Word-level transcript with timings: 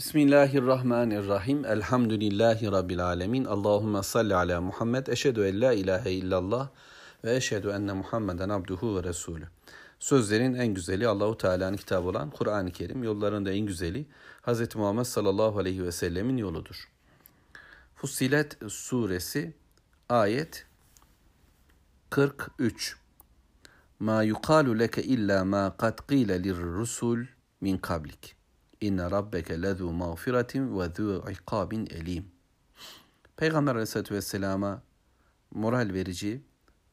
Bismillahirrahmanirrahim. 0.00 1.64
Elhamdülillahi 1.64 2.72
Rabbil 2.72 3.04
alemin. 3.06 3.44
Allahümme 3.44 4.02
salli 4.02 4.34
ala 4.34 4.60
Muhammed. 4.60 5.06
Eşhedü 5.06 5.44
en 5.44 5.60
la 5.60 5.72
ilahe 5.72 6.12
illallah 6.12 6.68
ve 7.24 7.36
eşhedü 7.36 7.68
enne 7.68 7.92
Muhammeden 7.92 8.48
abduhu 8.48 8.96
ve 8.96 9.04
resulü. 9.04 9.48
Sözlerin 9.98 10.54
en 10.54 10.74
güzeli 10.74 11.08
Allahu 11.08 11.38
Teala'nın 11.38 11.76
kitabı 11.76 12.08
olan 12.08 12.30
Kur'an-ı 12.30 12.72
Kerim. 12.72 13.02
Yolların 13.02 13.44
da 13.44 13.50
en 13.50 13.66
güzeli 13.66 14.06
Hz. 14.42 14.74
Muhammed 14.76 15.04
sallallahu 15.04 15.58
aleyhi 15.58 15.84
ve 15.84 15.92
sellemin 15.92 16.36
yoludur. 16.36 16.88
Fussilet 17.94 18.58
suresi 18.68 19.54
ayet 20.08 20.66
43. 22.10 22.96
Ma 23.98 24.22
yuqalu 24.22 24.78
leke 24.78 25.02
illa 25.02 25.44
ma 25.44 25.76
kad 25.76 25.98
qile 26.08 26.44
lirrusul 26.44 27.24
min 27.60 27.78
kablik. 27.78 28.39
İnne 28.80 29.10
rabbeke 29.10 29.62
lezu 29.62 29.92
mağfiretin 29.92 30.78
ve 30.78 30.88
zu 30.96 31.24
ikabin 31.30 31.86
elim. 31.86 32.24
Peygamber 33.36 33.72
aleyhissalatü 33.72 34.14
vesselama 34.14 34.82
moral 35.50 35.92
verici, 35.92 36.42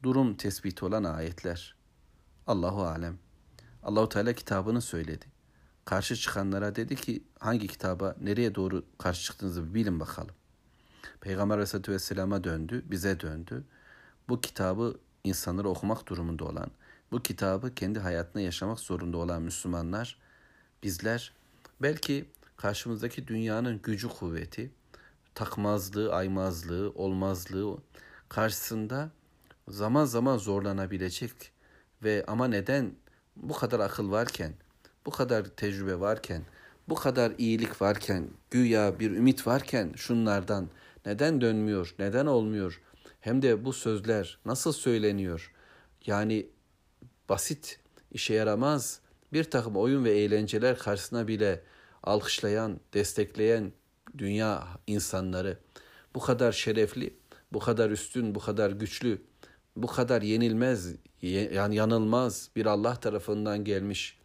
durum 0.02 0.36
tespiti 0.36 0.84
olan 0.84 1.04
ayetler. 1.04 1.76
Allahu 2.46 2.82
alem. 2.82 3.18
Allahu 3.82 4.08
Teala 4.08 4.32
kitabını 4.32 4.80
söyledi. 4.80 5.24
Karşı 5.84 6.16
çıkanlara 6.16 6.74
dedi 6.74 6.96
ki 6.96 7.24
hangi 7.38 7.66
kitaba 7.66 8.16
nereye 8.20 8.54
doğru 8.54 8.84
karşı 8.98 9.24
çıktığınızı 9.24 9.74
bilin 9.74 10.00
bakalım. 10.00 10.34
Peygamber 11.20 11.54
aleyhissalatü 11.54 11.92
vesselama 11.92 12.44
döndü, 12.44 12.84
bize 12.86 13.20
döndü. 13.20 13.64
Bu 14.28 14.40
kitabı 14.40 14.98
insanları 15.24 15.68
okumak 15.68 16.06
durumunda 16.08 16.44
olan, 16.44 16.70
bu 17.10 17.22
kitabı 17.22 17.74
kendi 17.74 17.98
hayatına 17.98 18.42
yaşamak 18.42 18.80
zorunda 18.80 19.16
olan 19.18 19.42
Müslümanlar, 19.42 20.18
bizler 20.82 21.32
Belki 21.82 22.24
karşımızdaki 22.56 23.28
dünyanın 23.28 23.82
gücü 23.82 24.08
kuvveti, 24.08 24.70
takmazlığı, 25.34 26.14
aymazlığı, 26.14 26.92
olmazlığı 26.94 27.78
karşısında 28.28 29.10
zaman 29.68 30.04
zaman 30.04 30.38
zorlanabilecek 30.38 31.52
ve 32.02 32.24
ama 32.26 32.48
neden 32.48 32.94
bu 33.36 33.54
kadar 33.54 33.80
akıl 33.80 34.10
varken, 34.10 34.52
bu 35.06 35.10
kadar 35.10 35.44
tecrübe 35.44 36.00
varken, 36.00 36.42
bu 36.88 36.94
kadar 36.94 37.32
iyilik 37.38 37.82
varken, 37.82 38.30
güya 38.50 39.00
bir 39.00 39.10
ümit 39.10 39.46
varken 39.46 39.92
şunlardan 39.96 40.68
neden 41.06 41.40
dönmüyor, 41.40 41.94
neden 41.98 42.26
olmuyor? 42.26 42.80
Hem 43.20 43.42
de 43.42 43.64
bu 43.64 43.72
sözler 43.72 44.38
nasıl 44.44 44.72
söyleniyor? 44.72 45.52
Yani 46.06 46.46
basit, 47.28 47.80
işe 48.12 48.34
yaramaz, 48.34 49.00
bir 49.32 49.44
takım 49.44 49.76
oyun 49.76 50.04
ve 50.04 50.10
eğlenceler 50.10 50.78
karşısına 50.78 51.28
bile 51.28 51.62
alkışlayan, 52.02 52.80
destekleyen 52.94 53.72
dünya 54.18 54.68
insanları 54.86 55.58
bu 56.14 56.20
kadar 56.20 56.52
şerefli, 56.52 57.14
bu 57.52 57.58
kadar 57.58 57.90
üstün, 57.90 58.34
bu 58.34 58.40
kadar 58.40 58.70
güçlü, 58.70 59.22
bu 59.76 59.86
kadar 59.86 60.22
yenilmez, 60.22 60.94
yani 61.22 61.76
yanılmaz 61.76 62.50
bir 62.56 62.66
Allah 62.66 63.00
tarafından 63.00 63.64
gelmiş 63.64 64.18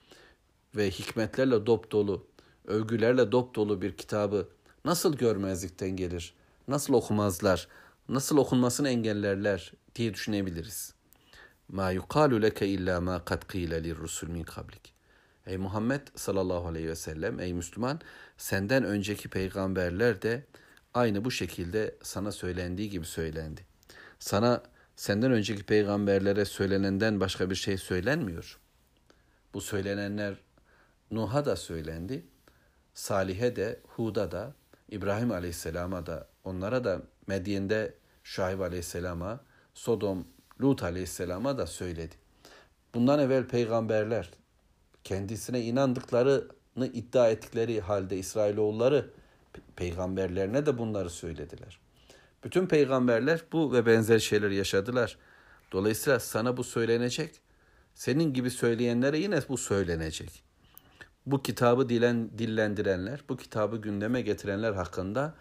ve 0.75 0.91
hikmetlerle 0.91 1.65
dop 1.65 1.91
dolu, 1.91 2.27
övgülerle 2.67 3.31
dop 3.31 3.55
dolu 3.55 3.81
bir 3.81 3.97
kitabı 3.97 4.49
nasıl 4.85 5.17
görmezlikten 5.17 5.89
gelir? 5.89 6.33
Nasıl 6.67 6.93
okumazlar? 6.93 7.67
Nasıl 8.09 8.37
okunmasını 8.37 8.89
engellerler 8.89 9.73
diye 9.95 10.13
düşünebiliriz. 10.13 10.93
Ma 11.67 11.91
yuqalu 11.91 12.41
leke 12.41 12.67
illa 12.67 13.01
ma 13.01 13.25
kad 13.25 13.41
qila 13.47 13.75
lirrusul 13.75 14.27
min 14.27 14.43
kablik. 14.43 14.92
Ey 15.47 15.57
Muhammed 15.57 16.01
sallallahu 16.15 16.67
aleyhi 16.67 16.87
ve 16.87 16.95
sellem, 16.95 17.39
ey 17.39 17.53
Müslüman, 17.53 17.99
senden 18.37 18.83
önceki 18.83 19.29
peygamberler 19.29 20.21
de 20.21 20.45
aynı 20.93 21.25
bu 21.25 21.31
şekilde 21.31 21.95
sana 22.03 22.31
söylendiği 22.31 22.89
gibi 22.89 23.05
söylendi. 23.05 23.61
Sana 24.19 24.63
senden 24.95 25.31
önceki 25.31 25.63
peygamberlere 25.63 26.45
söylenenden 26.45 27.19
başka 27.19 27.49
bir 27.49 27.55
şey 27.55 27.77
söylenmiyor. 27.77 28.59
Bu 29.53 29.61
söylenenler 29.61 30.35
Nuh'a 31.11 31.45
da 31.45 31.55
söylendi, 31.55 32.25
Salih'e 32.93 33.55
de, 33.55 33.79
Hud'a 33.87 34.31
da, 34.31 34.55
İbrahim 34.89 35.31
aleyhisselama 35.31 36.05
da, 36.05 36.27
onlara 36.43 36.83
da 36.83 37.01
Medyen'de 37.27 37.93
Şuayb 38.23 38.59
aleyhisselama, 38.59 39.39
Sodom, 39.73 40.27
Lut 40.61 40.83
aleyhisselama 40.83 41.57
da 41.57 41.67
söyledi. 41.67 42.15
Bundan 42.93 43.19
evvel 43.19 43.47
peygamberler 43.47 44.29
kendisine 45.03 45.61
inandıklarını 45.61 46.87
iddia 46.93 47.29
ettikleri 47.29 47.81
halde 47.81 48.17
İsrailoğulları 48.17 49.09
peygamberlerine 49.75 50.65
de 50.65 50.77
bunları 50.77 51.09
söylediler. 51.09 51.79
Bütün 52.43 52.67
peygamberler 52.67 53.43
bu 53.51 53.73
ve 53.73 53.85
benzer 53.85 54.19
şeyler 54.19 54.49
yaşadılar. 54.49 55.17
Dolayısıyla 55.71 56.19
sana 56.19 56.57
bu 56.57 56.63
söylenecek. 56.63 57.41
Senin 57.95 58.33
gibi 58.33 58.51
söyleyenlere 58.51 59.17
yine 59.17 59.39
bu 59.49 59.57
söylenecek. 59.57 60.43
Bu 61.25 61.43
kitabı 61.43 61.89
dilen, 61.89 62.37
dillendirenler, 62.37 63.23
bu 63.29 63.37
kitabı 63.37 63.77
gündeme 63.77 64.21
getirenler 64.21 64.73
hakkında 64.73 65.35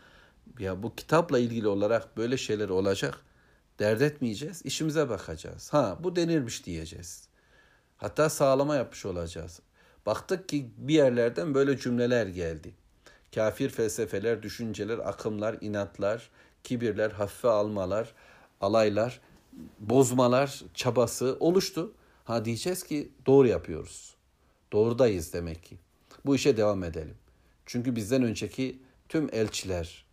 ya 0.59 0.83
bu 0.83 0.95
kitapla 0.95 1.39
ilgili 1.39 1.69
olarak 1.69 2.17
böyle 2.17 2.37
şeyler 2.37 2.69
olacak. 2.69 3.21
Dert 3.79 4.03
etmeyeceğiz, 4.03 4.63
işimize 4.65 5.09
bakacağız. 5.09 5.73
Ha 5.73 5.99
bu 6.01 6.17
denilmiş 6.17 6.67
diyeceğiz. 6.67 7.29
Hatta 8.03 8.31
sağlama 8.31 8.77
yapmış 8.77 9.07
olacağız. 9.07 9.61
Baktık 10.07 10.49
ki 10.49 10.71
bir 10.77 10.95
yerlerden 10.95 11.55
böyle 11.55 11.79
cümleler 11.79 12.27
geldi. 12.27 12.75
Kafir 13.35 13.69
felsefeler, 13.69 14.43
düşünceler, 14.43 14.99
akımlar, 14.99 15.57
inatlar, 15.61 16.31
kibirler, 16.65 17.11
hafife 17.11 17.49
almalar, 17.49 18.15
alaylar, 18.61 19.21
bozmalar 19.79 20.63
çabası 20.75 21.37
oluştu. 21.41 21.93
Ha 22.25 22.45
diyeceğiz 22.45 22.85
ki 22.85 23.13
doğru 23.27 23.49
yapıyoruz. 23.49 24.15
Doğrudayız 24.73 25.33
demek 25.33 25.63
ki. 25.65 25.79
Bu 26.27 26.35
işe 26.35 26.57
devam 26.57 26.85
edelim. 26.85 27.17
Çünkü 27.67 27.97
bizden 27.97 28.23
önceki 28.23 28.79
tüm 29.09 29.29
elçiler 29.33 30.05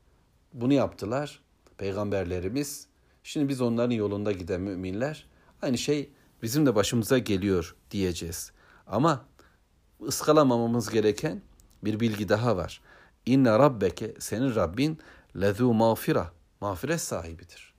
bunu 0.54 0.74
yaptılar. 0.74 1.42
Peygamberlerimiz. 1.78 2.88
Şimdi 3.24 3.50
biz 3.50 3.62
onların 3.62 3.96
yolunda 3.96 4.32
giden 4.32 4.62
müminler. 4.62 5.28
Aynı 5.62 5.78
şey 5.78 6.10
bizim 6.44 6.66
de 6.66 6.76
başımıza 6.76 7.18
geliyor 7.18 7.76
diyeceğiz. 7.92 8.52
Ama 8.88 9.26
ıskalamamamız 10.08 10.90
gereken 10.90 11.42
bir 11.84 12.00
bilgi 12.00 12.30
daha 12.30 12.58
var. 12.58 12.82
İnne 13.26 13.60
rabbeke 13.60 14.16
senin 14.20 14.56
Rabbin 14.56 15.00
lezu 15.42 15.74
mağfira. 15.74 16.32
Mağfiret 16.62 17.02
sahibidir. 17.02 17.74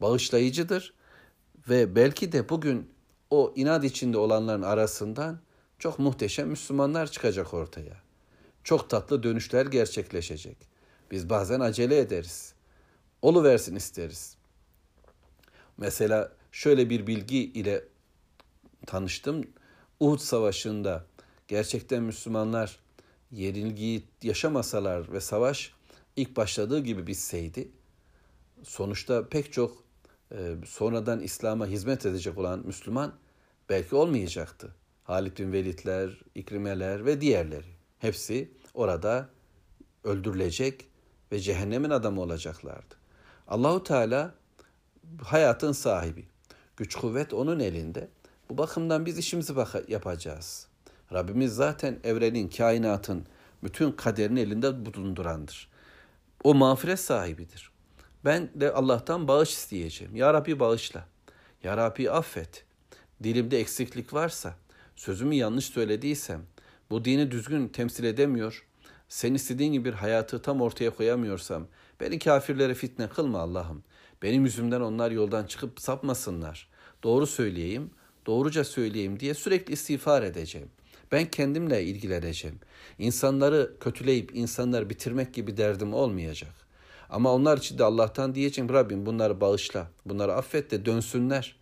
Bağışlayıcıdır 0.00 0.94
ve 1.68 1.96
belki 1.96 2.32
de 2.32 2.48
bugün 2.48 2.90
o 3.30 3.52
inat 3.56 3.84
içinde 3.84 4.18
olanların 4.18 4.62
arasından 4.62 5.40
çok 5.78 5.98
muhteşem 5.98 6.48
Müslümanlar 6.48 7.10
çıkacak 7.10 7.54
ortaya. 7.54 7.96
Çok 8.64 8.90
tatlı 8.90 9.22
dönüşler 9.22 9.66
gerçekleşecek. 9.66 10.56
Biz 11.10 11.30
bazen 11.30 11.60
acele 11.60 11.98
ederiz. 11.98 12.54
Olu 13.22 13.44
versin 13.44 13.76
isteriz. 13.76 14.36
Mesela 15.76 16.32
şöyle 16.52 16.90
bir 16.90 17.06
bilgi 17.06 17.38
ile 17.38 17.84
tanıştım. 18.88 19.44
Uhud 20.00 20.18
Savaşı'nda 20.18 21.06
gerçekten 21.48 22.02
Müslümanlar 22.02 22.78
yenilgiyi 23.30 24.02
yaşamasalar 24.22 25.12
ve 25.12 25.20
savaş 25.20 25.72
ilk 26.16 26.36
başladığı 26.36 26.80
gibi 26.80 27.06
bitseydi 27.06 27.68
sonuçta 28.62 29.28
pek 29.28 29.52
çok 29.52 29.84
e, 30.32 30.54
sonradan 30.66 31.20
İslam'a 31.20 31.66
hizmet 31.66 32.06
edecek 32.06 32.38
olan 32.38 32.66
Müslüman 32.66 33.12
belki 33.68 33.94
olmayacaktı. 33.94 34.74
Halid 35.04 35.38
bin 35.38 35.52
Velidler, 35.52 36.20
İkrimeler 36.34 37.04
ve 37.04 37.20
diğerleri. 37.20 37.66
Hepsi 37.98 38.52
orada 38.74 39.28
öldürülecek 40.04 40.86
ve 41.32 41.40
cehennemin 41.40 41.90
adamı 41.90 42.20
olacaklardı. 42.20 42.94
Allahu 43.48 43.82
Teala 43.82 44.34
hayatın 45.22 45.72
sahibi. 45.72 46.26
Güç 46.76 46.94
kuvvet 46.94 47.34
onun 47.34 47.60
elinde. 47.60 48.08
Bu 48.50 48.58
bakımdan 48.58 49.06
biz 49.06 49.18
işimizi 49.18 49.54
yapacağız. 49.88 50.68
Rabbimiz 51.12 51.54
zaten 51.54 51.98
evrenin, 52.04 52.48
kainatın 52.48 53.26
bütün 53.62 53.92
kaderini 53.92 54.40
elinde 54.40 54.86
bulundurandır. 54.86 55.68
O 56.44 56.54
mağfiret 56.54 57.00
sahibidir. 57.00 57.70
Ben 58.24 58.50
de 58.54 58.72
Allah'tan 58.72 59.28
bağış 59.28 59.50
isteyeceğim. 59.50 60.16
Ya 60.16 60.34
Rabbi 60.34 60.60
bağışla. 60.60 61.06
Ya 61.62 61.76
Rabbi 61.76 62.10
affet. 62.10 62.64
Dilimde 63.22 63.60
eksiklik 63.60 64.14
varsa, 64.14 64.54
sözümü 64.96 65.34
yanlış 65.34 65.64
söylediysem, 65.64 66.42
bu 66.90 67.04
dini 67.04 67.30
düzgün 67.30 67.68
temsil 67.68 68.04
edemiyor, 68.04 68.66
sen 69.08 69.34
istediğin 69.34 69.72
gibi 69.72 69.84
bir 69.84 69.94
hayatı 69.94 70.42
tam 70.42 70.60
ortaya 70.60 70.90
koyamıyorsam, 70.90 71.66
beni 72.00 72.18
kafirlere 72.18 72.74
fitne 72.74 73.08
kılma 73.08 73.38
Allah'ım. 73.38 73.82
Benim 74.22 74.44
yüzümden 74.44 74.80
onlar 74.80 75.10
yoldan 75.10 75.46
çıkıp 75.46 75.80
sapmasınlar. 75.80 76.68
Doğru 77.02 77.26
söyleyeyim, 77.26 77.90
doğruca 78.28 78.64
söyleyeyim 78.64 79.20
diye 79.20 79.34
sürekli 79.34 79.72
istiğfar 79.72 80.22
edeceğim. 80.22 80.68
Ben 81.12 81.24
kendimle 81.30 81.84
ilgileneceğim. 81.84 82.58
İnsanları 82.98 83.72
kötüleyip 83.80 84.36
insanları 84.36 84.90
bitirmek 84.90 85.34
gibi 85.34 85.56
derdim 85.56 85.94
olmayacak. 85.94 86.52
Ama 87.10 87.34
onlar 87.34 87.58
için 87.58 87.78
de 87.78 87.84
Allah'tan 87.84 88.34
diyeceğim 88.34 88.72
Rabbim 88.72 89.06
bunları 89.06 89.40
bağışla, 89.40 89.90
bunları 90.06 90.34
affet 90.34 90.70
de 90.70 90.84
dönsünler. 90.84 91.56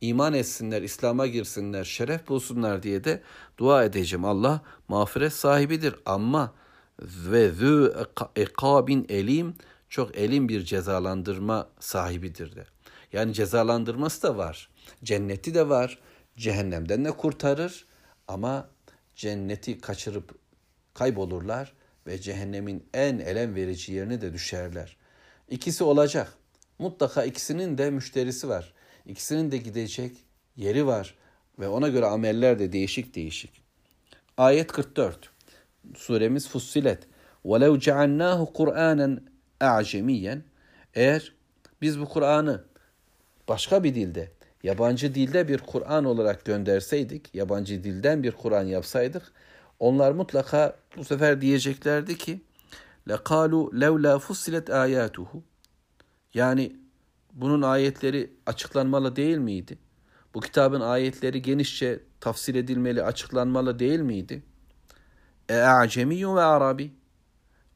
iman 0.00 0.34
etsinler, 0.34 0.82
İslam'a 0.82 1.26
girsinler, 1.26 1.84
şeref 1.84 2.28
bulsunlar 2.28 2.82
diye 2.82 3.04
de 3.04 3.22
dua 3.58 3.84
edeceğim. 3.84 4.24
Allah 4.24 4.60
mağfiret 4.88 5.32
sahibidir 5.32 5.94
ama 6.06 6.52
ve 7.00 7.50
zü 7.50 7.94
ekabin 8.36 9.06
elim 9.08 9.54
çok 9.88 10.16
elim 10.16 10.48
bir 10.48 10.64
cezalandırma 10.64 11.68
sahibidir 11.80 12.56
de. 12.56 12.64
Yani 13.12 13.32
cezalandırması 13.32 14.22
da 14.22 14.36
var. 14.36 14.68
Cenneti 15.04 15.54
de 15.54 15.68
var 15.68 15.98
Cehennemden 16.37 17.05
de 17.05 17.11
kurtarır 17.11 17.85
ama 18.27 18.69
cenneti 19.15 19.81
kaçırıp 19.81 20.35
kaybolurlar 20.93 21.73
ve 22.07 22.21
cehennemin 22.21 22.89
en 22.93 23.19
elem 23.19 23.55
verici 23.55 23.93
yerine 23.93 24.21
de 24.21 24.33
düşerler. 24.33 24.97
İkisi 25.49 25.83
olacak. 25.83 26.33
Mutlaka 26.79 27.23
ikisinin 27.23 27.77
de 27.77 27.89
müşterisi 27.89 28.49
var. 28.49 28.73
İkisinin 29.05 29.51
de 29.51 29.57
gidecek 29.57 30.17
yeri 30.55 30.87
var 30.87 31.15
ve 31.59 31.67
ona 31.67 31.87
göre 31.87 32.05
ameller 32.05 32.59
de 32.59 32.71
değişik 32.71 33.15
değişik. 33.15 33.61
Ayet 34.37 34.71
44. 34.71 35.29
Suremiz 35.95 36.49
Fussilet. 36.49 37.07
وَلَوْ 37.45 37.79
جَعَلْنَاهُ 37.79 38.53
قُرْآنًا 38.53 39.19
اَعْجَمِيًّا 39.61 40.41
Eğer 40.93 41.33
biz 41.81 41.99
bu 41.99 42.05
Kur'an'ı 42.05 42.63
başka 43.47 43.83
bir 43.83 43.95
dilde, 43.95 44.31
yabancı 44.63 45.15
dilde 45.15 45.47
bir 45.47 45.57
Kur'an 45.57 46.05
olarak 46.05 46.45
gönderseydik, 46.45 47.35
yabancı 47.35 47.83
dilden 47.83 48.23
bir 48.23 48.31
Kur'an 48.31 48.63
yapsaydık, 48.63 49.23
onlar 49.79 50.11
mutlaka 50.11 50.75
bu 50.97 51.03
sefer 51.03 51.41
diyeceklerdi 51.41 52.17
ki 52.17 52.41
لَقَالُوا 53.07 53.69
لَوْ 53.71 54.01
لَا 54.05 54.19
فُصِّلَتْ 54.19 54.67
آيَاتُهُ 54.69 55.27
Yani 56.33 56.75
bunun 57.33 57.61
ayetleri 57.61 58.33
açıklanmalı 58.45 59.15
değil 59.15 59.37
miydi? 59.37 59.77
Bu 60.33 60.39
kitabın 60.39 60.81
ayetleri 60.81 61.41
genişçe 61.41 61.99
tafsir 62.21 62.55
edilmeli, 62.55 63.03
açıklanmalı 63.03 63.79
değil 63.79 63.99
miydi? 63.99 64.43
E 65.49 65.53
ve 65.55 66.41
Arabi. 66.41 66.91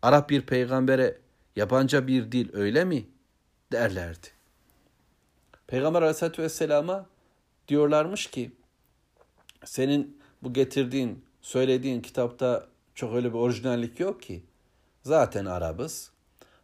Arap 0.02 0.30
bir 0.30 0.42
peygambere 0.42 1.18
yabancı 1.56 2.08
bir 2.08 2.32
dil 2.32 2.50
öyle 2.54 2.86
mi 2.86 3.06
derlerdi. 3.72 4.33
Peygamber 5.67 6.03
Aleyhisselatü 6.03 6.43
Vesselam'a 6.43 7.07
diyorlarmış 7.69 8.27
ki 8.27 8.53
senin 9.65 10.21
bu 10.43 10.53
getirdiğin, 10.53 11.25
söylediğin 11.41 12.01
kitapta 12.01 12.67
çok 12.95 13.15
öyle 13.15 13.29
bir 13.29 13.39
orijinallik 13.39 14.01
yok 14.01 14.23
ki. 14.23 14.43
Zaten 15.03 15.45
Arabız 15.45 16.13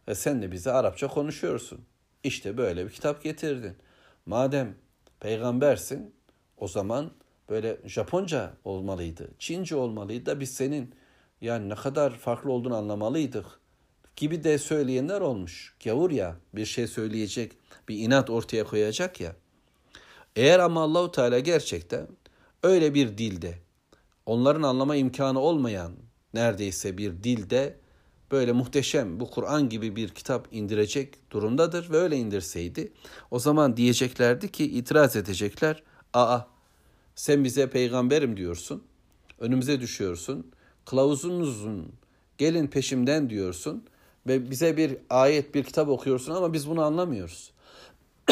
ve 0.07 0.15
sen 0.15 0.41
de 0.41 0.51
bize 0.51 0.71
Arapça 0.71 1.07
konuşuyorsun. 1.07 1.79
İşte 2.23 2.57
böyle 2.57 2.85
bir 2.85 2.91
kitap 2.91 3.23
getirdin. 3.23 3.77
Madem 4.25 4.75
peygambersin 5.19 6.15
o 6.57 6.67
zaman 6.67 7.11
böyle 7.49 7.77
Japonca 7.85 8.53
olmalıydı, 8.63 9.29
Çince 9.39 9.75
olmalıydı 9.75 10.25
da 10.25 10.39
biz 10.39 10.53
senin 10.53 10.95
yani 11.41 11.69
ne 11.69 11.75
kadar 11.75 12.11
farklı 12.11 12.51
olduğunu 12.51 12.75
anlamalıydık 12.75 13.45
gibi 14.21 14.43
de 14.43 14.57
söyleyenler 14.57 15.21
olmuş. 15.21 15.75
Gavur 15.83 16.11
ya 16.11 16.35
bir 16.53 16.65
şey 16.65 16.87
söyleyecek, 16.87 17.51
bir 17.89 17.97
inat 17.97 18.29
ortaya 18.29 18.63
koyacak 18.63 19.21
ya. 19.21 19.35
Eğer 20.35 20.59
ama 20.59 20.81
Allahu 20.81 21.11
Teala 21.11 21.39
gerçekten 21.39 22.07
öyle 22.63 22.93
bir 22.93 23.17
dilde 23.17 23.57
onların 24.25 24.63
anlama 24.63 24.95
imkanı 24.95 25.39
olmayan 25.39 25.93
neredeyse 26.33 26.97
bir 26.97 27.23
dilde 27.23 27.77
böyle 28.31 28.51
muhteşem 28.51 29.19
bu 29.19 29.29
Kur'an 29.29 29.69
gibi 29.69 29.95
bir 29.95 30.09
kitap 30.09 30.47
indirecek 30.51 31.31
durumdadır 31.31 31.89
ve 31.89 31.97
öyle 31.97 32.17
indirseydi 32.17 32.93
o 33.31 33.39
zaman 33.39 33.77
diyeceklerdi 33.77 34.51
ki 34.51 34.65
itiraz 34.65 35.15
edecekler. 35.15 35.83
Aa 36.13 36.39
sen 37.15 37.43
bize 37.43 37.69
peygamberim 37.69 38.37
diyorsun. 38.37 38.83
Önümüze 39.39 39.81
düşüyorsun. 39.81 40.51
Kılavuzunuzun 40.85 41.91
gelin 42.37 42.67
peşimden 42.67 43.29
diyorsun 43.29 43.85
ve 44.27 44.51
bize 44.51 44.77
bir 44.77 44.97
ayet, 45.09 45.55
bir 45.55 45.63
kitap 45.63 45.89
okuyorsun 45.89 46.35
ama 46.35 46.53
biz 46.53 46.69
bunu 46.69 46.81
anlamıyoruz. 46.81 47.51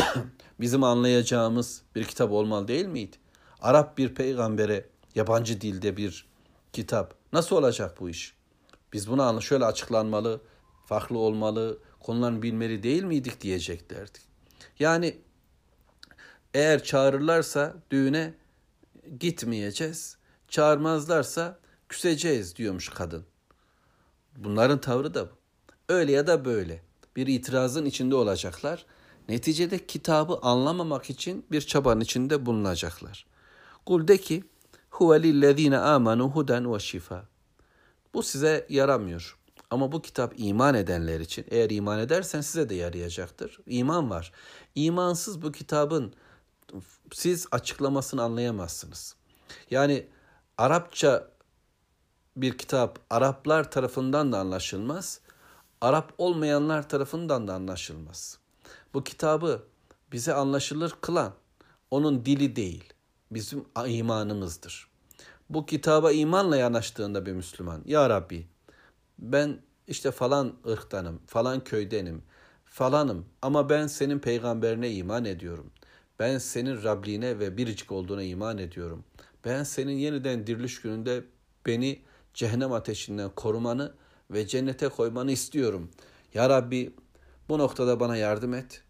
Bizim 0.60 0.84
anlayacağımız 0.84 1.82
bir 1.96 2.04
kitap 2.04 2.32
olmalı 2.32 2.68
değil 2.68 2.86
miydi? 2.86 3.18
Arap 3.62 3.98
bir 3.98 4.16
peygambere 4.16 4.86
yabancı 5.16 5.62
dilde 5.62 5.98
bir 5.98 6.26
kitap. 6.74 7.14
Nasıl 7.34 7.56
olacak 7.56 8.00
bu 8.00 8.10
iş? 8.10 8.34
Biz 8.94 9.10
bunu 9.10 9.42
şöyle 9.42 9.66
açıklanmalı, 9.66 10.42
farklı 10.86 11.18
olmalı, 11.18 11.80
konularını 12.00 12.42
bilmeli 12.42 12.84
değil 12.84 13.04
miydik 13.04 13.42
diyeceklerdi. 13.42 14.20
Yani 14.80 15.18
eğer 16.54 16.84
çağırırlarsa 16.84 17.76
düğüne 17.92 18.34
gitmeyeceğiz. 19.20 20.18
Çağırmazlarsa 20.48 21.60
küseceğiz 21.90 22.56
diyormuş 22.56 22.90
kadın. 22.90 23.26
Bunların 24.38 24.82
tavrı 24.82 25.14
da 25.14 25.26
bu. 25.26 25.39
Öyle 25.90 26.12
ya 26.12 26.28
da 26.28 26.46
böyle 26.46 26.82
bir 27.16 27.28
itirazın 27.28 27.86
içinde 27.86 28.16
olacaklar. 28.16 28.86
Neticede 29.30 29.86
kitabı 29.86 30.40
anlamamak 30.42 31.10
için 31.10 31.46
bir 31.52 31.62
çabanın 31.62 32.02
içinde 32.02 32.46
bulunacaklar. 32.46 33.26
Kul 33.86 34.08
de 34.08 34.18
ki 34.18 34.44
huve 34.90 35.24
lillezine 35.24 35.78
amanu 35.78 36.32
huden 36.32 36.74
ve 36.74 36.80
şifa. 36.80 37.26
Bu 38.14 38.24
size 38.24 38.66
yaramıyor. 38.70 39.38
Ama 39.70 39.92
bu 39.92 40.02
kitap 40.02 40.34
iman 40.38 40.76
edenler 40.76 41.20
için 41.20 41.46
eğer 41.50 41.70
iman 41.70 42.00
edersen 42.00 42.42
size 42.42 42.70
de 42.70 42.76
yarayacaktır. 42.76 43.60
İman 43.66 44.10
var. 44.10 44.32
İmansız 44.76 45.42
bu 45.42 45.52
kitabın 45.52 46.14
siz 47.14 47.48
açıklamasını 47.52 48.24
anlayamazsınız. 48.24 49.16
Yani 49.72 50.08
Arapça 50.58 51.28
bir 52.38 52.58
kitap 52.58 53.00
Araplar 53.10 53.72
tarafından 53.72 54.32
da 54.32 54.40
anlaşılmaz. 54.40 55.22
Arap 55.82 56.14
olmayanlar 56.18 56.90
tarafından 56.90 57.48
da 57.48 57.54
anlaşılmaz. 57.54 58.38
Bu 58.94 59.04
kitabı 59.04 59.64
bize 60.12 60.34
anlaşılır 60.34 60.96
kılan 61.02 61.34
onun 61.92 62.26
dili 62.26 62.56
değil, 62.56 62.94
bizim 63.32 63.66
imanımızdır. 63.88 64.90
Bu 65.50 65.66
kitaba 65.66 66.12
imanla 66.12 66.58
yanaştığında 66.58 67.26
bir 67.26 67.32
Müslüman, 67.32 67.82
Ya 67.86 68.10
Rabbi 68.10 68.48
ben 69.20 69.60
işte 69.88 70.12
falan 70.12 70.54
ırktanım, 70.68 71.22
falan 71.28 71.64
köydenim, 71.64 72.24
falanım 72.66 73.26
ama 73.42 73.70
ben 73.70 73.88
senin 73.88 74.20
peygamberine 74.20 74.92
iman 74.92 75.26
ediyorum. 75.26 75.72
Ben 76.20 76.38
senin 76.38 76.84
Rabliğine 76.84 77.40
ve 77.40 77.58
biricik 77.58 77.92
olduğuna 77.92 78.24
iman 78.24 78.58
ediyorum. 78.58 79.04
Ben 79.46 79.64
senin 79.64 79.94
yeniden 79.94 80.48
diriliş 80.48 80.82
gününde 80.82 81.24
beni 81.66 82.02
cehennem 82.34 82.72
ateşinden 82.72 83.30
korumanı 83.36 83.94
ve 84.32 84.48
cennete 84.48 84.90
koymanı 84.90 85.32
istiyorum. 85.32 85.92
Ya 86.34 86.50
Rabbi 86.50 86.94
bu 87.50 87.58
noktada 87.58 88.00
bana 88.00 88.18
yardım 88.18 88.54
et. 88.54 88.84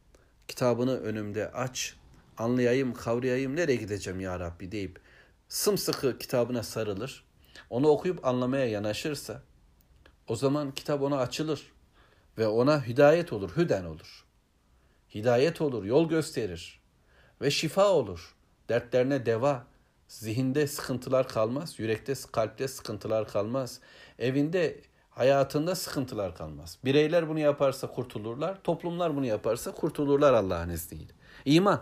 Kitabını 0.48 1.00
önümde 1.00 1.51
aç. 1.51 1.96
Anlayayım, 2.38 2.93
kavrayayım, 2.93 3.55
nereye 3.55 3.75
gideceğim 3.75 4.19
ya 4.19 4.39
Rabbi 4.39 4.72
deyip 4.72 5.00
sımsıkı 5.48 6.17
kitabına 6.17 6.63
sarılır. 6.63 7.24
Onu 7.69 7.88
okuyup 7.88 8.25
anlamaya 8.25 8.65
yanaşırsa 8.65 9.41
o 10.27 10.36
zaman 10.36 10.72
kitap 10.72 11.01
ona 11.01 11.17
açılır 11.17 11.72
ve 12.38 12.48
ona 12.48 12.88
hidayet 12.88 13.34
olur, 13.34 13.58
hüden 13.58 13.86
olur. 13.86 14.25
Hidayet 15.15 15.62
olur, 15.62 15.84
yol 15.84 16.10
gösterir 16.10 16.79
ve 17.41 17.51
şifa 17.51 17.89
olur. 17.89 18.36
Dertlerine 18.69 19.25
deva, 19.25 19.67
zihinde 20.08 20.67
sıkıntılar 20.67 21.27
kalmaz, 21.27 21.79
yürekte, 21.79 22.13
kalpte 22.31 22.67
sıkıntılar 22.67 23.27
kalmaz. 23.27 23.79
Evinde 24.19 24.81
hayatında 25.19 25.75
sıkıntılar 25.75 26.35
kalmaz. 26.35 26.77
Bireyler 26.85 27.29
bunu 27.29 27.39
yaparsa 27.39 27.88
kurtulurlar, 27.88 28.63
toplumlar 28.63 29.15
bunu 29.15 29.25
yaparsa 29.25 29.71
kurtulurlar 29.71 30.33
Allah'ın 30.33 30.69
izniyle. 30.69 31.13
İman. 31.45 31.81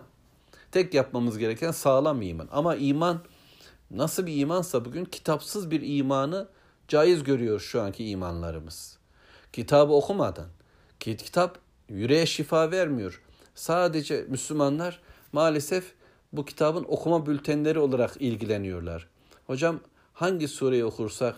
Tek 0.71 0.93
yapmamız 0.93 1.37
gereken 1.37 1.71
sağlam 1.71 2.21
iman. 2.21 2.47
Ama 2.51 2.75
iman 2.75 3.19
nasıl 3.91 4.25
bir 4.25 4.35
imansa 4.35 4.85
bugün 4.85 5.05
kitapsız 5.05 5.71
bir 5.71 5.81
imanı 5.97 6.47
caiz 6.87 7.23
görüyor 7.23 7.59
şu 7.59 7.81
anki 7.81 8.09
imanlarımız. 8.09 8.97
Kitabı 9.53 9.93
okumadan, 9.93 10.47
kitap 10.99 11.57
yüreğe 11.89 12.25
şifa 12.25 12.71
vermiyor. 12.71 13.21
Sadece 13.55 14.25
Müslümanlar 14.29 15.01
maalesef 15.31 15.93
bu 16.33 16.45
kitabın 16.45 16.85
okuma 16.87 17.25
bültenleri 17.25 17.79
olarak 17.79 18.17
ilgileniyorlar. 18.19 19.07
Hocam 19.47 19.79
hangi 20.13 20.47
sureyi 20.47 20.85
okursak 20.85 21.35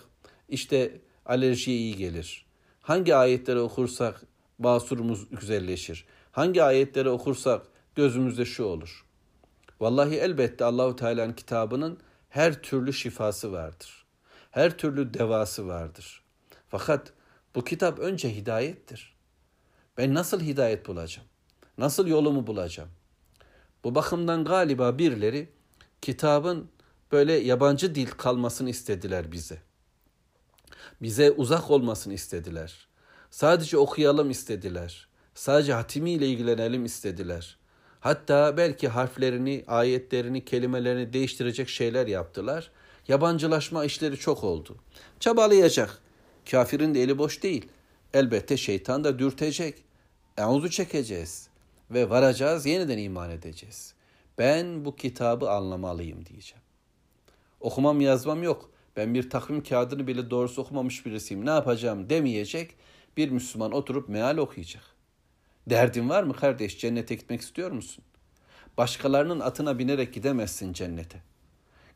işte 0.49 1.01
alerjiye 1.29 1.77
iyi 1.77 1.95
gelir. 1.95 2.45
Hangi 2.81 3.15
ayetleri 3.15 3.59
okursak 3.59 4.21
basurumuz 4.59 5.29
güzelleşir. 5.29 6.05
Hangi 6.31 6.63
ayetleri 6.63 7.09
okursak 7.09 7.61
gözümüzde 7.95 8.45
şu 8.45 8.63
olur. 8.63 9.05
Vallahi 9.79 10.15
elbette 10.15 10.65
Allahu 10.65 10.95
Teala'nın 10.95 11.33
kitabının 11.33 11.99
her 12.29 12.61
türlü 12.61 12.93
şifası 12.93 13.51
vardır. 13.51 14.05
Her 14.51 14.77
türlü 14.77 15.13
devası 15.13 15.67
vardır. 15.67 16.23
Fakat 16.67 17.13
bu 17.55 17.63
kitap 17.63 17.99
önce 17.99 18.35
hidayettir. 18.35 19.15
Ben 19.97 20.13
nasıl 20.13 20.41
hidayet 20.41 20.87
bulacağım? 20.87 21.27
Nasıl 21.77 22.07
yolumu 22.07 22.47
bulacağım? 22.47 22.89
Bu 23.83 23.95
bakımdan 23.95 24.45
galiba 24.45 24.97
birileri 24.97 25.49
kitabın 26.01 26.69
böyle 27.11 27.33
yabancı 27.33 27.95
dil 27.95 28.07
kalmasını 28.07 28.69
istediler 28.69 29.31
bize. 29.31 29.68
Bize 31.01 31.31
uzak 31.31 31.71
olmasını 31.71 32.13
istediler. 32.13 32.87
Sadece 33.29 33.77
okuyalım 33.77 34.29
istediler. 34.29 35.07
Sadece 35.33 35.73
hatimiyle 35.73 36.27
ilgilenelim 36.27 36.85
istediler. 36.85 37.57
Hatta 37.99 38.57
belki 38.57 38.87
harflerini, 38.87 39.63
ayetlerini, 39.67 40.45
kelimelerini 40.45 41.13
değiştirecek 41.13 41.69
şeyler 41.69 42.07
yaptılar. 42.07 42.71
Yabancılaşma 43.07 43.85
işleri 43.85 44.17
çok 44.17 44.43
oldu. 44.43 44.77
Çabalayacak. 45.19 46.01
Kafirin 46.51 46.95
de 46.95 47.03
eli 47.03 47.17
boş 47.17 47.43
değil. 47.43 47.67
Elbette 48.13 48.57
şeytan 48.57 49.03
da 49.03 49.19
dürtecek. 49.19 49.83
Euzu 50.37 50.69
çekeceğiz 50.69 51.49
ve 51.91 52.09
varacağız, 52.09 52.65
yeniden 52.65 52.97
iman 52.97 53.29
edeceğiz. 53.29 53.93
Ben 54.37 54.85
bu 54.85 54.95
kitabı 54.95 55.51
anlamalıyım 55.51 56.25
diyeceğim. 56.25 56.63
Okumam 57.59 58.01
yazmam 58.01 58.43
yok. 58.43 58.69
Ben 58.95 59.13
bir 59.13 59.29
takvim 59.29 59.63
kağıdını 59.63 60.07
bile 60.07 60.29
doğrusu 60.29 60.61
okumamış 60.61 61.05
birisiyim. 61.05 61.45
Ne 61.45 61.49
yapacağım 61.49 62.09
demeyecek. 62.09 62.75
Bir 63.17 63.29
Müslüman 63.29 63.71
oturup 63.71 64.09
meal 64.09 64.37
okuyacak. 64.37 64.83
Derdin 65.69 66.09
var 66.09 66.23
mı 66.23 66.33
kardeş? 66.33 66.79
Cennete 66.79 67.15
gitmek 67.15 67.41
istiyor 67.41 67.71
musun? 67.71 68.03
Başkalarının 68.77 69.39
atına 69.39 69.79
binerek 69.79 70.13
gidemezsin 70.13 70.73
cennete. 70.73 71.21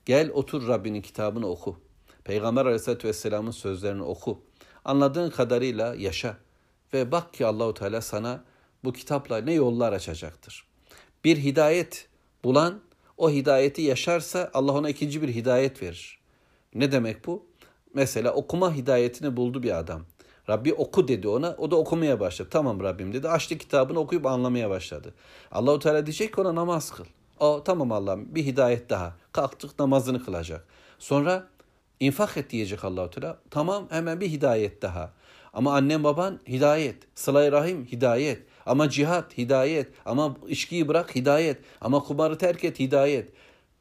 Gel 0.06 0.30
otur 0.30 0.68
Rabbinin 0.68 1.02
kitabını 1.02 1.48
oku. 1.48 1.80
Peygamber 2.24 2.66
Aleyhisselatü 2.66 3.08
Vesselam'ın 3.08 3.52
sözlerini 3.52 4.04
oku. 4.04 4.42
Anladığın 4.86 5.30
kadarıyla 5.30 5.96
yaşa. 5.96 6.38
Ve 6.94 7.12
bak 7.12 7.34
ki 7.34 7.46
Allahu 7.46 7.74
Teala 7.74 8.02
sana 8.02 8.44
bu 8.84 8.94
kitapla 8.94 9.38
ne 9.38 9.54
yollar 9.54 9.94
açacaktır. 9.94 10.66
Bir 11.24 11.38
hidayet 11.38 12.08
bulan 12.44 12.82
o 13.18 13.30
hidayeti 13.30 13.82
yaşarsa 13.82 14.52
Allah 14.54 14.72
ona 14.72 14.90
ikinci 14.90 15.22
bir 15.22 15.30
hidayet 15.30 15.82
verir. 15.82 16.20
Ne 16.76 16.92
demek 16.92 17.28
bu? 17.28 17.46
Mesela 17.94 18.34
okuma 18.34 18.74
hidayetini 18.74 19.38
buldu 19.38 19.64
bir 19.64 19.80
adam. 19.80 20.02
Rabbi 20.50 20.74
oku 20.74 21.08
dedi 21.08 21.28
ona. 21.28 21.56
O 21.58 21.72
da 21.72 21.76
okumaya 21.76 22.20
başladı. 22.20 22.50
Tamam 22.52 22.80
Rabbim 22.80 23.14
dedi. 23.14 23.30
Açtı 23.30 23.58
kitabını 23.58 24.00
okuyup 24.00 24.26
anlamaya 24.26 24.70
başladı. 24.70 25.14
Allahu 25.52 25.80
Teala 25.80 26.06
diyecek 26.06 26.34
ki 26.34 26.42
ona 26.42 26.56
namaz 26.56 26.92
kıl. 26.92 27.06
O 27.40 27.64
tamam 27.64 27.92
Allah'ım 27.92 28.36
bir 28.36 28.46
hidayet 28.46 28.90
daha. 28.90 29.16
Kalktık 29.32 29.80
namazını 29.80 30.26
kılacak. 30.26 30.68
Sonra 31.00 31.48
infak 32.00 32.38
et 32.38 32.50
diyecek 32.50 32.84
Allahu 32.84 33.10
Teala. 33.10 33.38
Tamam 33.50 33.88
hemen 33.90 34.22
bir 34.22 34.30
hidayet 34.30 34.82
daha. 34.82 35.14
Ama 35.54 35.74
annem 35.74 36.04
baban 36.04 36.40
hidayet. 36.48 36.96
Sıla-i 37.16 37.52
Rahim 37.52 37.86
hidayet. 37.86 38.44
Ama 38.66 38.90
cihat 38.90 39.38
hidayet. 39.38 39.88
Ama 40.06 40.36
içkiyi 40.48 40.88
bırak 40.88 41.16
hidayet. 41.16 41.58
Ama 41.82 42.00
kumarı 42.00 42.38
terk 42.38 42.64
et 42.64 42.80
hidayet. 42.80 43.30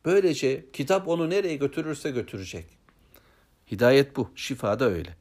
Böylece 0.05 0.71
kitap 0.73 1.09
onu 1.09 1.31
nereye 1.31 1.57
götürürse 1.57 2.11
götürecek. 2.11 2.82
Hidayet 3.72 4.16
bu. 4.16 4.30
Şifa 4.36 4.80
da 4.80 4.86
öyle. 4.86 5.16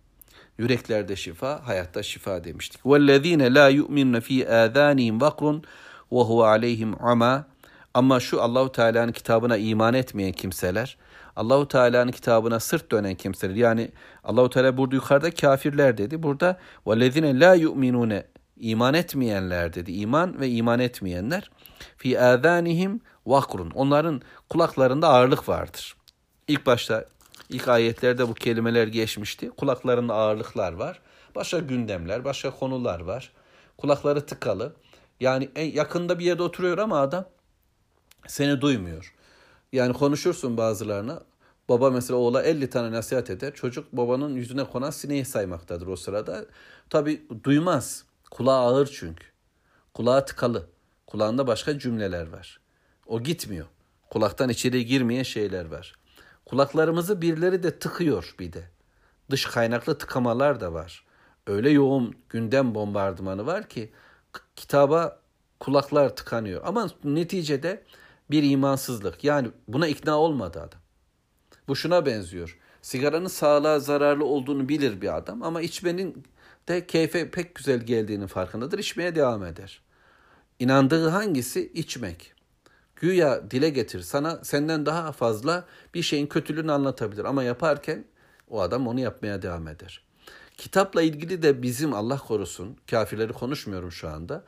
Yüreklerde 0.58 1.16
şifa, 1.16 1.66
hayatta 1.66 2.02
şifa 2.02 2.44
demiştik. 2.44 2.80
وَالَّذ۪ينَ 2.80 3.42
لَا 3.56 3.80
يُؤْمِنَّ 3.80 4.20
ف۪ي 4.20 4.46
آذَانِهِمْ 4.46 5.20
وَقْرٌ 5.20 5.62
وَهُوَ 6.10 6.58
عَلَيْهِمْ 6.58 6.96
عَمَى 6.96 7.42
Ama 7.94 8.20
şu 8.20 8.42
Allahu 8.42 8.72
Teala'nın 8.72 9.12
kitabına 9.12 9.56
iman 9.56 9.94
etmeyen 9.94 10.32
kimseler, 10.32 10.96
Allahu 11.36 11.68
Teala'nın 11.68 12.12
kitabına 12.12 12.60
sırt 12.60 12.92
dönen 12.92 13.14
kimseler 13.14 13.54
yani 13.54 13.90
Allahu 14.24 14.50
Teala 14.50 14.76
burada 14.76 14.94
yukarıda 14.94 15.30
kafirler 15.30 15.98
dedi. 15.98 16.22
Burada 16.22 16.58
وَالَّذ۪ينَ 16.86 17.38
لَا 17.38 17.56
يُؤْمِنُونَ 17.62 18.22
iman 18.56 18.94
etmeyenler 18.94 19.74
dedi. 19.74 19.92
İman 19.92 20.40
ve 20.40 20.48
iman 20.48 20.80
etmeyenler 20.80 21.50
fi 21.96 22.20
azanihim 22.20 23.00
vakrun. 23.26 23.70
Onların 23.70 24.22
kulaklarında 24.50 25.08
ağırlık 25.08 25.48
vardır. 25.48 25.96
İlk 26.48 26.66
başta 26.66 27.04
ilk 27.51 27.67
ayetlerde 27.67 28.27
bu 28.27 28.33
kelimeler 28.33 28.87
geçmişti. 28.87 29.49
Kulaklarında 29.49 30.13
ağırlıklar 30.13 30.73
var. 30.73 30.99
Başka 31.35 31.59
gündemler, 31.59 32.23
başka 32.23 32.51
konular 32.51 32.99
var. 32.99 33.31
Kulakları 33.77 34.25
tıkalı. 34.25 34.73
Yani 35.19 35.49
yakında 35.73 36.19
bir 36.19 36.25
yerde 36.25 36.43
oturuyor 36.43 36.77
ama 36.77 36.99
adam 36.99 37.25
seni 38.27 38.61
duymuyor. 38.61 39.15
Yani 39.73 39.93
konuşursun 39.93 40.57
bazılarına. 40.57 41.21
Baba 41.69 41.89
mesela 41.89 42.17
oğula 42.17 42.43
50 42.43 42.69
tane 42.69 42.91
nasihat 42.91 43.29
eder. 43.29 43.53
Çocuk 43.53 43.91
babanın 43.91 44.35
yüzüne 44.35 44.63
konan 44.63 44.89
sineği 44.89 45.25
saymaktadır 45.25 45.87
o 45.87 45.95
sırada. 45.95 46.45
Tabi 46.89 47.21
duymaz. 47.43 48.03
Kulağı 48.31 48.59
ağır 48.59 48.87
çünkü. 48.87 49.25
Kulağı 49.93 50.25
tıkalı. 50.25 50.69
Kulağında 51.07 51.47
başka 51.47 51.79
cümleler 51.79 52.27
var. 52.27 52.59
O 53.07 53.23
gitmiyor. 53.23 53.65
Kulaktan 54.09 54.49
içeri 54.49 54.85
girmeyen 54.85 55.23
şeyler 55.23 55.65
var. 55.65 55.95
Kulaklarımızı 56.45 57.21
birileri 57.21 57.63
de 57.63 57.79
tıkıyor 57.79 58.35
bir 58.39 58.53
de. 58.53 58.63
Dış 59.29 59.45
kaynaklı 59.45 59.97
tıkamalar 59.97 60.61
da 60.61 60.73
var. 60.73 61.05
Öyle 61.47 61.69
yoğun 61.69 62.15
gündem 62.29 62.75
bombardımanı 62.75 63.45
var 63.45 63.69
ki 63.69 63.91
kitaba 64.55 65.19
kulaklar 65.59 66.15
tıkanıyor. 66.15 66.61
Ama 66.65 66.89
neticede 67.03 67.83
bir 68.31 68.43
imansızlık. 68.43 69.23
Yani 69.23 69.51
buna 69.67 69.87
ikna 69.87 70.19
olmadı 70.19 70.59
adam. 70.61 70.79
Bu 71.67 71.75
şuna 71.75 72.05
benziyor. 72.05 72.59
Sigaranın 72.81 73.27
sağlığa 73.27 73.79
zararlı 73.79 74.25
olduğunu 74.25 74.69
bilir 74.69 75.01
bir 75.01 75.17
adam 75.17 75.43
ama 75.43 75.61
içmenin 75.61 76.23
de 76.67 76.87
keyfe 76.87 77.31
pek 77.31 77.55
güzel 77.55 77.79
geldiğinin 77.79 78.27
farkındadır. 78.27 78.79
İçmeye 78.79 79.15
devam 79.15 79.45
eder. 79.45 79.81
İnandığı 80.59 81.09
hangisi? 81.09 81.71
İçmek. 81.73 82.33
Güya 83.01 83.51
dile 83.51 83.69
getir. 83.69 84.01
Sana 84.01 84.39
senden 84.43 84.85
daha 84.85 85.11
fazla 85.11 85.65
bir 85.93 86.01
şeyin 86.01 86.27
kötülüğünü 86.27 86.71
anlatabilir. 86.71 87.25
Ama 87.25 87.43
yaparken 87.43 88.05
o 88.49 88.61
adam 88.61 88.87
onu 88.87 88.99
yapmaya 88.99 89.41
devam 89.41 89.67
eder. 89.67 90.03
Kitapla 90.57 91.01
ilgili 91.01 91.41
de 91.41 91.61
bizim 91.61 91.93
Allah 91.93 92.17
korusun, 92.17 92.77
kafirleri 92.91 93.33
konuşmuyorum 93.33 93.91
şu 93.91 94.09
anda. 94.09 94.43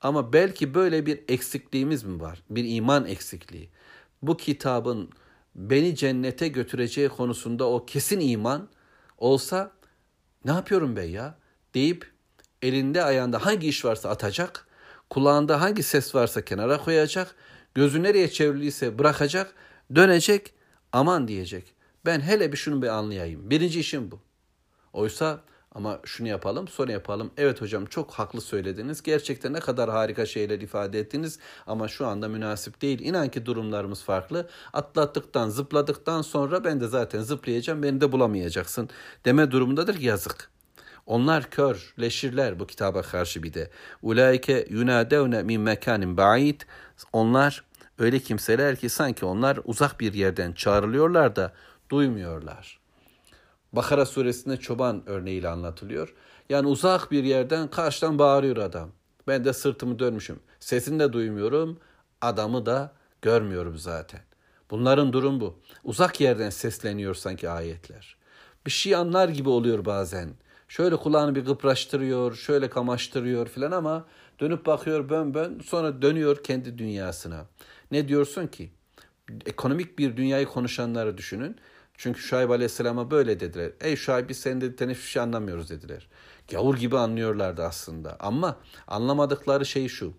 Ama 0.00 0.32
belki 0.32 0.74
böyle 0.74 1.06
bir 1.06 1.20
eksikliğimiz 1.28 2.04
mi 2.04 2.20
var? 2.20 2.42
Bir 2.50 2.76
iman 2.76 3.06
eksikliği. 3.06 3.70
Bu 4.22 4.36
kitabın 4.36 5.10
beni 5.54 5.96
cennete 5.96 6.48
götüreceği 6.48 7.08
konusunda 7.08 7.64
o 7.68 7.86
kesin 7.86 8.20
iman 8.20 8.68
olsa 9.18 9.72
ne 10.44 10.50
yapıyorum 10.50 10.96
ben 10.96 11.08
ya? 11.08 11.38
deyip 11.74 12.12
elinde 12.62 13.04
ayağında 13.04 13.46
hangi 13.46 13.68
iş 13.68 13.84
varsa 13.84 14.08
atacak, 14.08 14.66
kulağında 15.10 15.60
hangi 15.60 15.82
ses 15.82 16.14
varsa 16.14 16.44
kenara 16.44 16.78
koyacak, 16.78 17.34
gözü 17.78 18.02
nereye 18.02 18.30
çevriliyse 18.30 18.98
bırakacak, 18.98 19.54
dönecek, 19.94 20.52
aman 20.92 21.28
diyecek. 21.28 21.74
Ben 22.06 22.20
hele 22.20 22.52
bir 22.52 22.56
şunu 22.56 22.82
bir 22.82 22.88
anlayayım. 22.88 23.50
Birinci 23.50 23.80
işim 23.80 24.10
bu. 24.10 24.20
Oysa 24.92 25.40
ama 25.72 26.00
şunu 26.04 26.28
yapalım 26.28 26.68
sonra 26.68 26.92
yapalım. 26.92 27.30
Evet 27.36 27.60
hocam 27.60 27.86
çok 27.86 28.12
haklı 28.12 28.40
söylediniz. 28.40 29.02
Gerçekten 29.02 29.52
ne 29.52 29.60
kadar 29.60 29.90
harika 29.90 30.26
şeyler 30.26 30.60
ifade 30.60 31.00
ettiniz 31.00 31.38
ama 31.66 31.88
şu 31.88 32.06
anda 32.06 32.28
münasip 32.28 32.82
değil. 32.82 33.00
İnan 33.00 33.28
ki 33.28 33.46
durumlarımız 33.46 34.02
farklı. 34.02 34.48
Atlattıktan, 34.72 35.48
zıpladıktan 35.48 36.22
sonra 36.22 36.64
ben 36.64 36.80
de 36.80 36.88
zaten 36.88 37.20
zıplayacağım. 37.20 37.82
Beni 37.82 38.00
de 38.00 38.12
bulamayacaksın 38.12 38.88
deme 39.24 39.50
durumundadır 39.50 40.00
yazık. 40.00 40.50
Onlar 41.08 41.50
körleşirler 41.50 42.58
bu 42.58 42.66
kitaba 42.66 43.02
karşı 43.02 43.42
bir 43.42 43.54
de. 43.54 43.70
Ulaike 44.02 44.66
yunadevne 44.70 45.42
min 45.42 45.60
mekanin 45.60 46.16
ba'id. 46.16 46.60
Onlar 47.12 47.64
öyle 47.98 48.18
kimseler 48.18 48.76
ki 48.76 48.88
sanki 48.88 49.24
onlar 49.24 49.60
uzak 49.64 50.00
bir 50.00 50.14
yerden 50.14 50.52
çağrılıyorlar 50.52 51.36
da 51.36 51.52
duymuyorlar. 51.90 52.78
Bakara 53.72 54.06
suresinde 54.06 54.56
çoban 54.56 55.02
örneğiyle 55.06 55.48
anlatılıyor. 55.48 56.14
Yani 56.48 56.66
uzak 56.66 57.10
bir 57.10 57.24
yerden 57.24 57.68
karşıdan 57.68 58.18
bağırıyor 58.18 58.56
adam. 58.56 58.90
Ben 59.26 59.44
de 59.44 59.52
sırtımı 59.52 59.98
dönmüşüm. 59.98 60.40
Sesini 60.60 61.00
de 61.00 61.12
duymuyorum, 61.12 61.78
adamı 62.20 62.66
da 62.66 62.92
görmüyorum 63.22 63.78
zaten. 63.78 64.20
Bunların 64.70 65.12
durum 65.12 65.40
bu. 65.40 65.58
Uzak 65.84 66.20
yerden 66.20 66.50
sesleniyor 66.50 67.14
sanki 67.14 67.50
ayetler. 67.50 68.16
Bir 68.66 68.70
şey 68.70 68.94
anlar 68.94 69.28
gibi 69.28 69.48
oluyor 69.48 69.84
bazen. 69.84 70.30
Şöyle 70.68 70.96
kulağını 70.96 71.34
bir 71.34 71.44
kıpraştırıyor, 71.44 72.34
şöyle 72.34 72.70
kamaştırıyor 72.70 73.48
filan 73.48 73.72
ama 73.72 74.06
dönüp 74.40 74.66
bakıyor 74.66 75.08
bön 75.08 75.34
bön 75.34 75.60
sonra 75.64 76.02
dönüyor 76.02 76.42
kendi 76.42 76.78
dünyasına. 76.78 77.46
Ne 77.90 78.08
diyorsun 78.08 78.46
ki? 78.46 78.70
Ekonomik 79.46 79.98
bir 79.98 80.16
dünyayı 80.16 80.46
konuşanları 80.46 81.18
düşünün. 81.18 81.56
Çünkü 81.94 82.20
Şuayb 82.20 82.50
Aleyhisselam'a 82.50 83.10
böyle 83.10 83.40
dediler. 83.40 83.72
Ey 83.80 83.96
Şuayb 83.96 84.28
biz 84.28 84.40
senin 84.40 84.60
dediklerini 84.60 84.94
hiçbir 84.94 85.06
şey 85.06 85.22
anlamıyoruz 85.22 85.70
dediler. 85.70 86.08
Gavur 86.50 86.76
gibi 86.76 86.98
anlıyorlardı 86.98 87.64
aslında. 87.64 88.16
Ama 88.20 88.56
anlamadıkları 88.86 89.66
şey 89.66 89.88
şu. 89.88 90.12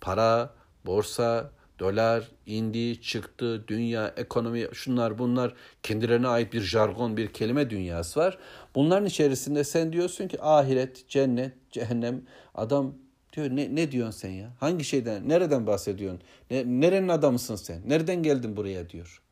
Para, 0.00 0.54
borsa, 0.86 1.50
Dolar 1.78 2.30
indi, 2.46 3.00
çıktı, 3.00 3.68
dünya, 3.68 4.14
ekonomi, 4.16 4.68
şunlar 4.72 5.18
bunlar 5.18 5.54
kendilerine 5.82 6.28
ait 6.28 6.52
bir 6.52 6.60
jargon, 6.60 7.16
bir 7.16 7.32
kelime 7.32 7.70
dünyası 7.70 8.20
var. 8.20 8.38
Bunların 8.74 9.06
içerisinde 9.06 9.64
sen 9.64 9.92
diyorsun 9.92 10.28
ki 10.28 10.42
ahiret, 10.42 11.08
cennet, 11.08 11.52
cehennem. 11.70 12.22
Adam 12.54 12.94
diyor 13.32 13.50
ne, 13.50 13.74
ne 13.74 13.92
diyorsun 13.92 14.18
sen 14.18 14.30
ya? 14.30 14.52
Hangi 14.60 14.84
şeyden, 14.84 15.28
nereden 15.28 15.66
bahsediyorsun? 15.66 16.22
Ne, 16.50 16.64
nerenin 16.66 17.08
adamısın 17.08 17.56
sen? 17.56 17.82
Nereden 17.86 18.22
geldin 18.22 18.56
buraya 18.56 18.90
diyor. 18.90 19.22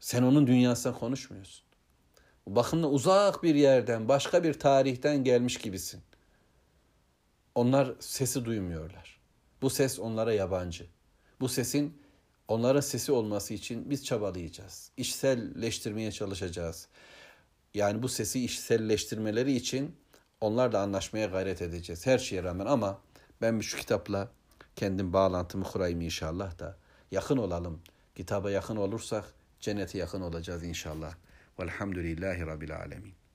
Sen 0.00 0.22
onun 0.22 0.46
dünyasından 0.46 0.98
konuşmuyorsun. 0.98 1.66
Bu 2.46 2.56
bakımdan 2.56 2.92
uzak 2.92 3.42
bir 3.42 3.54
yerden, 3.54 4.08
başka 4.08 4.44
bir 4.44 4.54
tarihten 4.54 5.24
gelmiş 5.24 5.56
gibisin. 5.56 6.00
Onlar 7.54 7.94
sesi 8.00 8.44
duymuyorlar. 8.44 9.20
Bu 9.62 9.70
ses 9.70 9.98
onlara 9.98 10.32
yabancı. 10.32 10.86
Bu 11.40 11.48
sesin 11.48 11.98
onlara 12.48 12.82
sesi 12.82 13.12
olması 13.12 13.54
için 13.54 13.90
biz 13.90 14.04
çabalayacağız. 14.04 14.90
İşselleştirmeye 14.96 16.12
çalışacağız. 16.12 16.88
Yani 17.76 18.02
bu 18.02 18.08
sesi 18.08 18.44
işselleştirmeleri 18.44 19.52
için 19.52 19.96
onlarla 20.40 20.80
anlaşmaya 20.80 21.26
gayret 21.26 21.62
edeceğiz. 21.62 22.06
Her 22.06 22.18
şeye 22.18 22.42
rağmen 22.42 22.66
ama 22.66 22.98
ben 23.40 23.60
şu 23.60 23.76
kitapla 23.76 24.28
kendim 24.76 25.12
bağlantımı 25.12 25.64
kurayım 25.64 26.00
inşallah 26.00 26.58
da 26.58 26.76
yakın 27.10 27.36
olalım. 27.36 27.80
Kitaba 28.14 28.50
yakın 28.50 28.76
olursak 28.76 29.24
cennete 29.60 29.98
yakın 29.98 30.20
olacağız 30.20 30.64
inşallah. 30.64 31.14
Velhamdülillahi 31.60 32.46
Rabbil 32.46 32.76
Alemin. 32.76 33.25